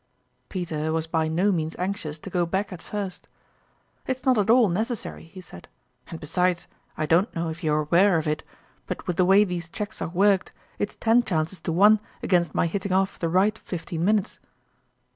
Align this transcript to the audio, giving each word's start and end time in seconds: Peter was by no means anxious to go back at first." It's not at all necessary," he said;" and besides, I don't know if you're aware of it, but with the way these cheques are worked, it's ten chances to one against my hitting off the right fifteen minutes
Peter 0.49 0.91
was 0.91 1.05
by 1.05 1.27
no 1.27 1.51
means 1.51 1.75
anxious 1.77 2.17
to 2.17 2.31
go 2.31 2.43
back 2.43 2.73
at 2.73 2.81
first." 2.81 3.27
It's 4.07 4.25
not 4.25 4.35
at 4.39 4.49
all 4.49 4.67
necessary," 4.67 5.25
he 5.25 5.41
said;" 5.41 5.67
and 6.09 6.19
besides, 6.19 6.65
I 6.97 7.05
don't 7.05 7.31
know 7.35 7.49
if 7.49 7.63
you're 7.63 7.81
aware 7.81 8.17
of 8.17 8.25
it, 8.25 8.43
but 8.87 9.05
with 9.05 9.17
the 9.17 9.25
way 9.25 9.43
these 9.43 9.69
cheques 9.69 10.01
are 10.01 10.09
worked, 10.09 10.53
it's 10.79 10.95
ten 10.95 11.21
chances 11.21 11.61
to 11.61 11.71
one 11.71 11.99
against 12.23 12.55
my 12.55 12.65
hitting 12.65 12.93
off 12.93 13.19
the 13.19 13.29
right 13.29 13.55
fifteen 13.59 14.03
minutes 14.03 14.39